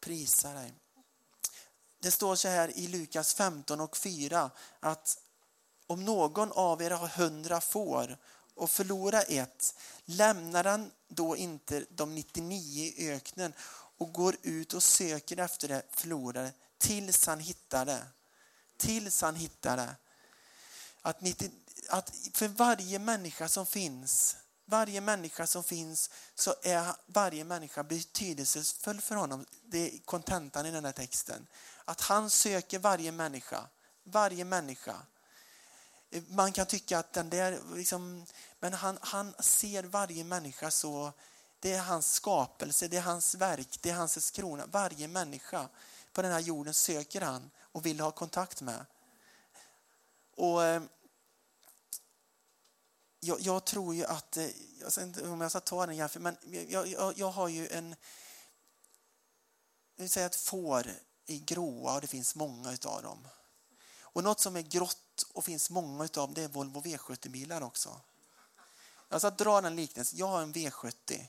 [0.00, 0.74] Prisa dig.
[2.02, 5.18] Det står så här i Lukas 15 och 4 att
[5.86, 8.18] om någon av er har hundra får
[8.54, 13.52] och förlorar ett, lämnar han då inte de 99 i öknen
[13.98, 18.02] och går ut och söker efter det förlorade tills han hittar det
[18.80, 19.96] tills han hittar det.
[21.02, 21.36] Att, ni,
[21.88, 29.00] att för varje människa som finns, varje människa som finns så är varje människa betydelsefull
[29.00, 29.46] för honom.
[29.64, 31.46] Det är kontentan i den här texten.
[31.84, 33.60] Att han söker varje människa,
[34.04, 34.96] varje människa.
[36.28, 38.26] Man kan tycka att den där, liksom,
[38.60, 41.12] men han, han ser varje människa så,
[41.60, 44.66] det är hans skapelse, det är hans verk, det är hans krona.
[44.66, 45.68] Varje människa
[46.12, 48.86] på den här jorden söker han och vill ha kontakt med.
[50.36, 50.82] Och eh,
[53.20, 56.22] jag, jag, tror ju att, eh, jag vet inte om jag ska ta den jämförelsen,
[56.22, 57.96] men jag, jag, jag, har ju en,
[59.96, 60.92] Vi säger att får
[61.26, 63.28] är gråa och det finns många utav dem.
[64.00, 68.00] Och något som är grått och finns många utav det är Volvo V70-bilar också.
[69.08, 70.18] Jag ska dra den liknelsen.
[70.18, 71.26] Jag har en V70,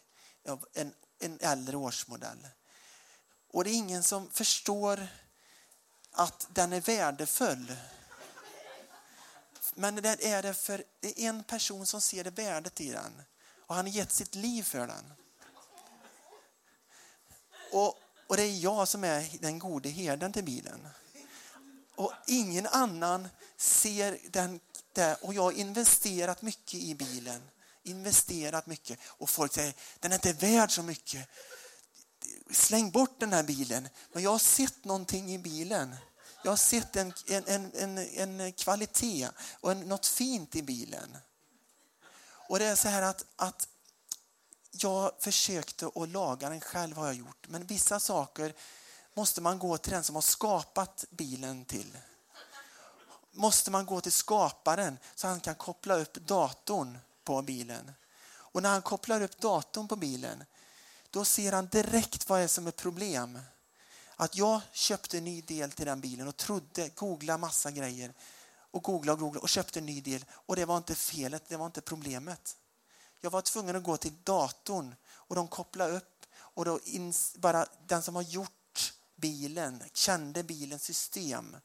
[0.74, 2.48] en, en äldre årsmodell.
[3.48, 5.08] Och det är ingen som förstår
[6.12, 7.76] att den är värdefull.
[9.74, 13.22] Men det är det för det är en person som ser det värdet i den.
[13.68, 15.14] Och han har gett sitt liv för den.
[17.72, 20.88] Och, och det är jag som är den gode herden till bilen.
[21.96, 24.60] Och ingen annan ser den
[24.94, 25.18] där.
[25.22, 27.42] Och jag har investerat mycket i bilen.
[27.84, 29.00] Investerat mycket.
[29.06, 31.30] Och folk säger, den är inte värd så mycket
[32.54, 33.90] släng bort den här bilen.
[34.14, 35.96] Men jag har sett någonting i bilen.
[36.44, 41.18] Jag har sett en, en, en, en kvalitet och en, något fint i bilen.
[42.50, 43.68] Och det är så här att, att
[44.72, 47.48] jag försökte att laga den själv har jag gjort.
[47.48, 48.54] Men vissa saker
[49.14, 51.98] måste man gå till den som har skapat bilen till.
[53.32, 57.92] Måste man gå till skaparen så han kan koppla upp datorn på bilen.
[58.32, 60.44] Och när han kopplar upp datorn på bilen
[61.12, 63.40] då ser han direkt vad det är som är problem.
[64.16, 68.14] Att jag köpte en ny del till den bilen och trodde, googla massa grejer.
[68.74, 70.26] och googlade och googlade och köpte en ny del.
[70.32, 72.58] Och det var inte felet, det var inte problemet.
[73.22, 76.80] Jag var tvungen att gå till datorn och de kopplade upp och då
[77.36, 81.58] bara den som har gjort bilen kände bilens system.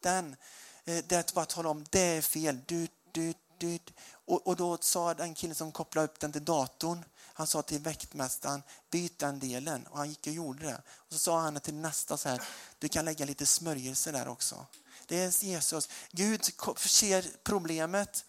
[0.00, 0.36] Den,
[0.84, 2.60] eh, det bara tala om det är fel.
[2.66, 3.92] Du, du, dyrt.
[4.10, 7.04] Och, och då sa den killen som kopplade upp den till datorn
[7.40, 9.86] han sa till väktmästaren, byt den delen.
[9.86, 10.82] Och han gick och gjorde det.
[10.96, 12.42] Och så sa han till nästa så här,
[12.78, 14.66] du kan lägga lite smörjelse där också.
[15.06, 15.88] Det är Jesus.
[16.12, 16.44] Gud
[16.76, 18.24] ser problemet.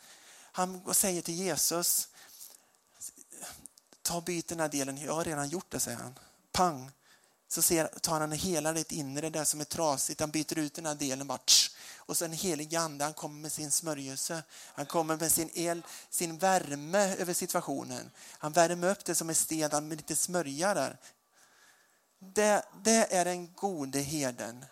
[0.51, 2.07] Han säger till Jesus,
[4.01, 4.97] ta och byt den här delen.
[4.97, 6.19] Jag har redan gjort det, säger han.
[6.51, 6.91] Pang!
[7.47, 10.19] Så ser, tar han hela det inre det som är trasigt.
[10.19, 11.37] Han byter ut den här delen bara.
[11.37, 11.71] Tsch,
[12.11, 14.43] och så den helige ande, han kommer med sin smörjelse.
[14.73, 18.11] Han kommer med sin el, sin värme över situationen.
[18.37, 20.97] Han värmer upp det som är sten med lite smörja där.
[22.19, 24.65] Det, det är den gode herden.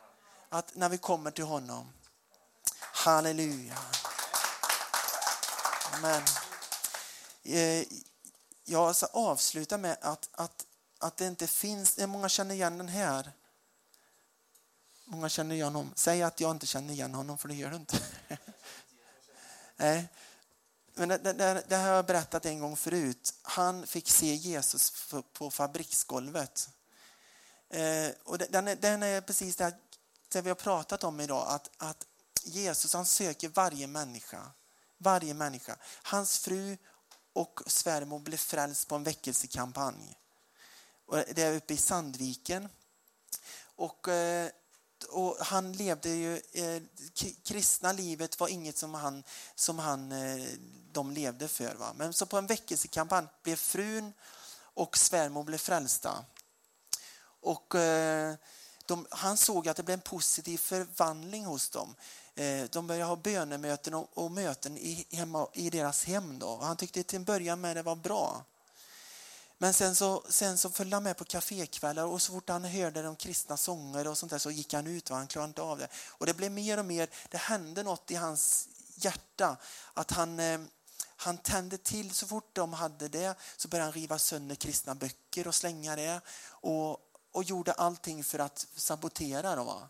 [0.49, 1.93] Att när vi kommer till honom.
[2.79, 3.77] Halleluja.
[5.93, 6.23] Amen.
[7.43, 7.83] Eh,
[8.65, 10.65] jag ska avsluta med att, att,
[10.99, 13.31] att det inte finns, många känner igen den här.
[15.11, 15.91] Många känner igen honom.
[15.95, 17.99] Säg att jag inte känner igen honom, för det gör du inte.
[19.75, 20.07] Nej.
[20.93, 23.33] Men det, det, det, har jag berättat en gång förut.
[23.41, 26.69] Han fick se Jesus på fabriksgolvet.
[27.69, 29.73] Eh, och den, är, den är precis det,
[30.31, 31.45] det vi har pratat om idag.
[31.47, 32.05] Att, att
[32.43, 34.51] Jesus han söker varje människa.
[34.97, 35.75] Varje människa.
[36.03, 36.77] Hans fru
[37.33, 40.17] och svärmor blev frälst på en väckelsekampanj.
[41.05, 42.69] Och det är uppe i Sandviken.
[43.75, 44.49] Och eh,
[45.03, 46.81] och han levde ju, eh,
[47.43, 49.23] kristna livet var inget som han,
[49.55, 50.45] som han eh,
[50.91, 51.75] de levde för.
[51.75, 51.93] Va?
[51.95, 54.13] Men så på en väckelsekampanj blev frun
[54.73, 56.25] och svärmor blev frälsta.
[57.41, 58.35] Och eh,
[58.85, 61.95] de, han såg att det blev en positiv förvandling hos dem.
[62.35, 66.39] Eh, de började ha bönemöten och, och möten i, hemma, i deras hem.
[66.39, 66.47] Då.
[66.47, 68.45] Och han tyckte till en början med det var bra.
[69.61, 73.01] Men sen så, sen så följde han med på kafékvällar och så fort han hörde
[73.01, 75.77] de kristna sånger och sånt där så gick han ut och han klarade inte av
[75.77, 75.87] det.
[76.07, 79.57] Och det blev mer och mer, det hände något i hans hjärta.
[79.93, 80.59] Att han, eh,
[81.15, 85.47] han tände till, så fort de hade det så började han riva sönder kristna böcker
[85.47, 86.21] och slänga det.
[86.49, 86.97] Och,
[87.31, 89.81] och gjorde allting för att sabotera dem.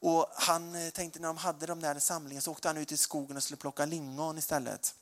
[0.00, 2.96] Och han eh, tänkte när de hade de där samlingen så åkte han ut i
[2.96, 4.94] skogen och skulle plocka lingon istället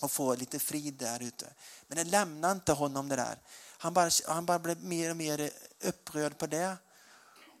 [0.00, 1.46] och få lite frid där ute.
[1.86, 3.38] Men det lämnade inte honom det där.
[3.78, 6.76] Han bara, han bara blev mer och mer upprörd på det.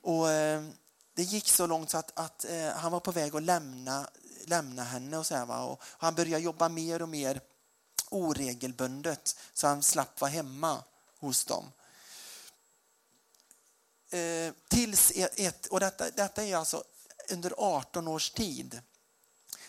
[0.02, 0.64] Och eh,
[1.14, 4.08] Det gick så långt så att, att eh, han var på väg att lämna,
[4.44, 5.18] lämna henne.
[5.18, 5.64] Och så här, va?
[5.64, 7.40] Och han började jobba mer och mer
[8.10, 10.84] oregelbundet så han slapp vara hemma
[11.18, 11.72] hos dem.
[14.10, 16.84] Eh, tills e, ett, och detta, detta är alltså
[17.30, 18.80] under 18 års tid.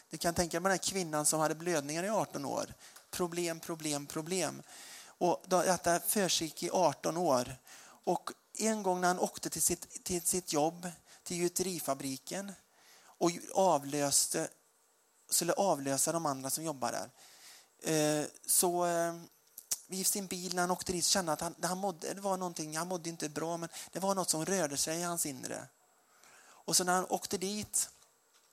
[0.10, 2.74] Du kan tänka dig den här kvinnan som hade blödningar i 18 år.
[3.12, 4.62] Problem, problem, problem.
[5.04, 7.56] Och detta försiggick i 18 år.
[8.04, 10.90] Och en gång när han åkte till sitt, till sitt jobb,
[11.24, 12.52] till gjuterifabriken
[13.04, 14.48] och avlöste,
[15.30, 17.10] skulle avlösa de andra som jobbar där.
[17.94, 19.16] Eh, så eh,
[19.88, 22.78] i sin bil när han åkte dit kände att han, han mådde, det var någonting,
[22.78, 25.68] han mådde inte bra men det var något som rörde sig i hans inre.
[26.42, 27.90] Och så när han åkte dit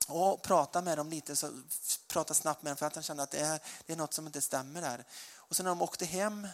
[0.07, 1.61] och prata med dem lite, så
[2.07, 4.27] prata snabbt med dem för att han kände att det är, det är något som
[4.27, 5.05] inte stämmer där.
[5.35, 6.47] Och sen när de åkte hem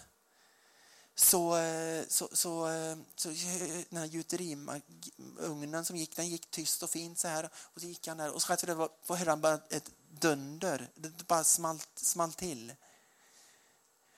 [1.16, 6.84] så, eh, så, så, eh, så eh, den här gjuteriugnen som gick, den gick tyst
[6.84, 7.50] och fint så här.
[7.56, 10.90] Och så gick han där och så det var, hörde han bara ett dunder.
[10.96, 12.74] Det bara smalt, smalt till.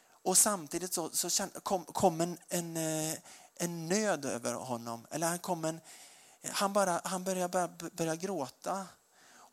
[0.09, 2.77] Och samtidigt så, så kom, kom en, en,
[3.55, 5.07] en nöd över honom.
[5.11, 5.79] Eller han kom en,
[6.51, 8.87] han, bara, han började började, börja gråta.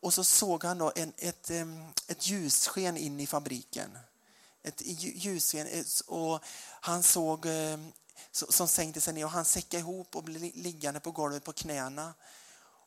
[0.03, 1.51] Och så såg han då en, ett,
[2.07, 3.97] ett ljussken in i fabriken.
[4.63, 5.85] Ett ljussken.
[6.07, 6.43] Och
[6.81, 7.47] han såg
[8.31, 12.13] som sänkte sig ner och han säckade ihop och blev liggande på golvet på knäna.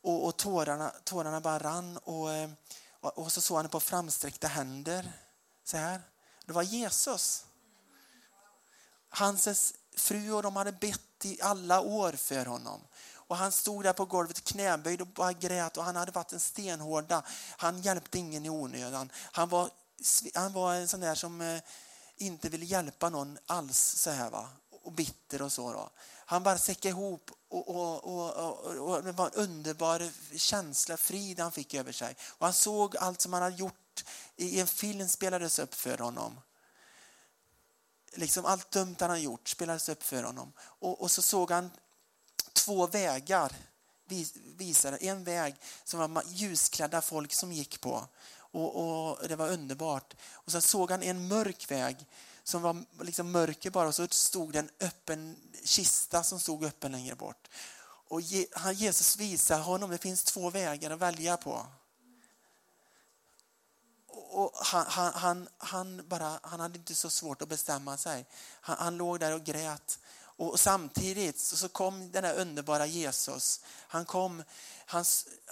[0.03, 1.97] Och, och tårarna, tårarna bara rann.
[1.97, 2.29] Och,
[3.01, 5.13] och så såg han på framsträckta händer.
[5.65, 6.01] Så här.
[6.47, 7.45] Det var Jesus.
[9.09, 12.81] Hans fru och de hade bett i alla år för honom.
[13.27, 16.41] Och han stod där på golvet knäböjd och bara grät och han hade varit en
[16.41, 17.23] stenhårda.
[17.57, 19.11] Han hjälpte ingen i onödan.
[19.33, 19.71] Han var,
[20.35, 21.61] han var en sån där som eh,
[22.17, 24.49] inte ville hjälpa någon alls så här va.
[24.71, 25.91] Och bitter och så då.
[26.27, 31.53] Han bara säckade ihop och, och, och, och, det var en underbar känsla, frid han
[31.53, 32.17] fick över sig.
[32.39, 34.05] Och han såg allt som han hade gjort
[34.37, 36.41] i en film spelades upp för honom.
[38.15, 40.53] Liksom allt dumt han hade gjort spelades upp för honom.
[40.59, 41.71] Och, och så såg han
[42.67, 43.53] två vägar
[44.57, 45.55] visade en väg
[45.85, 48.07] som var ljusklädda folk som gick på.
[48.37, 50.15] Och, och, Det var underbart.
[50.33, 52.07] Och Sen såg han en mörk väg
[52.45, 56.93] som var liksom mörker bara och så stod det en öppen kista som stod öppen
[56.93, 57.49] längre bort.
[58.09, 58.21] Och
[58.75, 61.67] Jesus visar honom det finns två vägar att välja på.
[64.09, 68.27] Och han, han, han, han, bara, han hade inte så svårt att bestämma sig.
[68.61, 69.99] Han, han låg där och grät.
[70.37, 73.61] Och samtidigt så kom den där underbara Jesus.
[73.67, 74.43] Han kom,
[74.87, 75.05] han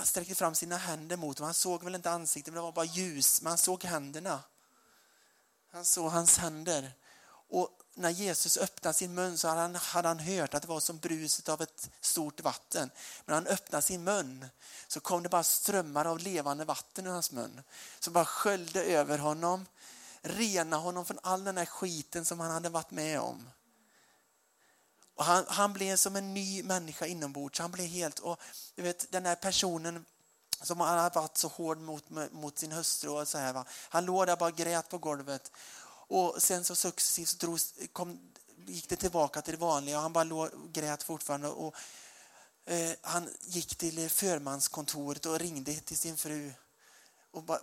[0.02, 1.46] sträckte fram sina händer mot honom.
[1.46, 4.42] Han såg väl inte ansiktet, det var bara ljus, men han såg händerna.
[5.72, 6.92] Han såg hans händer.
[7.48, 10.80] Och när Jesus öppnade sin mun så hade han, hade han hört att det var
[10.80, 12.90] som bruset av ett stort vatten.
[13.24, 14.46] Men när han öppnade sin mun
[14.88, 17.62] så kom det bara strömmar av levande vatten ur hans mun.
[17.98, 19.66] Som bara sköljde över honom,
[20.22, 23.48] rena honom från all den här skiten som han hade varit med om.
[25.14, 27.58] Och han, han blev som en ny människa inombords.
[27.58, 28.40] Han blev helt, och
[28.74, 30.04] du vet den här personen
[30.62, 33.64] som hade varit så hård mot, mot sin hustru och så här, va?
[33.88, 35.52] Han låg där bara grät på golvet
[36.08, 37.58] och sen så successivt drog,
[37.92, 38.20] kom,
[38.66, 40.00] gick det tillbaka till det vanliga.
[40.00, 41.48] Han bara låg, grät fortfarande.
[41.48, 41.74] Och,
[42.66, 46.52] eh, han gick till förmanskontoret och ringde till sin fru.
[47.34, 47.60] Och bara,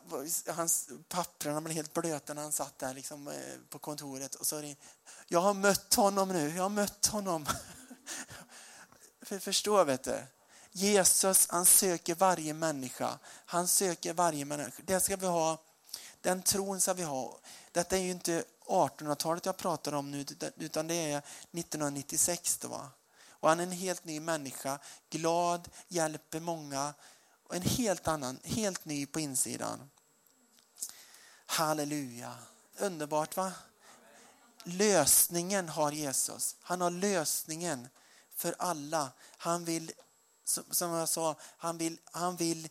[0.48, 3.34] hans papperna blev helt blöta när han satt där liksom, eh,
[3.70, 4.36] på kontoret.
[4.36, 4.74] Och så
[5.28, 7.46] jag har mött honom nu, jag har mött honom.
[9.22, 10.24] För, förstå, vet du.
[10.72, 13.20] Jesus, han söker varje människa.
[13.46, 14.84] Han söker varje människa.
[14.86, 15.58] Det ska vi ha.
[16.22, 17.40] Den tron ska vi ha.
[17.72, 20.26] Detta är ju inte 1800-talet jag pratar om nu,
[20.58, 22.58] utan det är 1996.
[22.58, 22.90] Då,
[23.30, 26.94] Och han är en helt ny människa, glad, hjälper många
[27.52, 29.90] och en helt annan, helt ny på insidan.
[31.46, 32.36] Halleluja.
[32.78, 33.54] Underbart va?
[34.64, 36.56] Lösningen har Jesus.
[36.62, 37.88] Han har lösningen
[38.36, 39.12] för alla.
[39.38, 39.92] Han vill,
[40.72, 42.70] som jag sa, han vill, han vill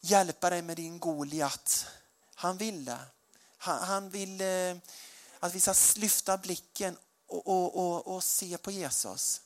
[0.00, 1.86] hjälpa dig med din Goliat.
[2.34, 2.98] Han vill det.
[3.58, 4.76] Han, han vill eh,
[5.40, 6.96] att vi ska lyfta blicken
[7.26, 9.40] och, och, och, och se på Jesus.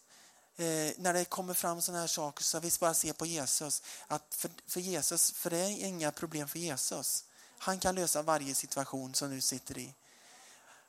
[0.56, 3.82] Eh, när det kommer fram sådana här saker så vi bara se på Jesus.
[4.06, 7.24] Att för, för Jesus, för det är inga problem för Jesus.
[7.58, 9.94] Han kan lösa varje situation som du sitter i.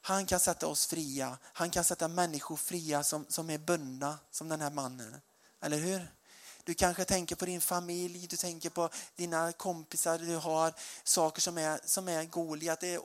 [0.01, 1.37] Han kan sätta oss fria.
[1.43, 5.21] Han kan sätta människor fria som, som är bundna som den här mannen.
[5.61, 6.11] Eller hur?
[6.63, 11.57] Du kanske tänker på din familj, du tänker på dina kompisar du har, saker som
[11.57, 13.01] är, som är Goliat, det är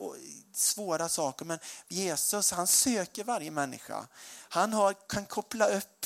[0.53, 1.45] svåra saker.
[1.45, 4.07] Men Jesus, han söker varje människa.
[4.49, 6.05] Han har, kan koppla upp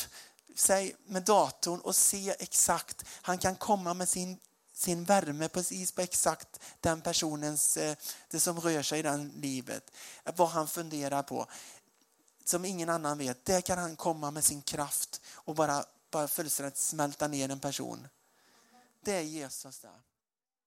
[0.56, 4.40] sig med datorn och se exakt, han kan komma med sin
[4.74, 7.96] sin värme precis på exakt den personens, eh,
[8.30, 9.92] det som rör sig i den livet.
[10.36, 11.48] Vad han funderar på.
[12.44, 13.46] Som ingen annan vet.
[13.46, 18.08] Där kan han komma med sin kraft och bara bara fullständigt smälta ner en person.
[19.02, 20.02] Det är Jesus där.